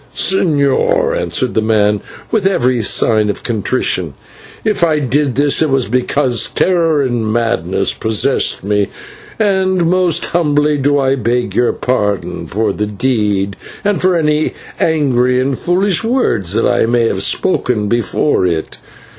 "Señor," 0.15 1.15
answered 1.15 1.53
the 1.53 1.61
man 1.61 2.01
with 2.31 2.47
every 2.47 2.81
sign 2.81 3.29
of 3.29 3.43
contrition, 3.43 4.15
"if 4.65 4.83
I 4.83 4.97
did 4.97 5.35
this 5.35 5.61
it 5.61 5.69
was 5.69 5.87
because 5.87 6.49
terror 6.55 7.03
and 7.03 7.31
madness 7.31 7.93
possessed 7.93 8.63
me, 8.63 8.87
and 9.37 9.87
most 9.87 10.25
humbly 10.25 10.79
do 10.79 10.97
I 10.97 11.13
beg 11.13 11.53
your 11.53 11.71
pardon 11.73 12.47
for 12.47 12.73
the 12.73 12.87
deed, 12.87 13.55
and 13.83 14.01
for 14.01 14.15
any 14.17 14.55
angry 14.79 15.39
and 15.39 15.55
foolish 15.55 16.03
words 16.03 16.53
that 16.53 16.65
I 16.65 16.87
may 16.87 17.05
have 17.07 17.21
spoken 17.21 17.87
before 17.87 18.43
it. 18.47 18.79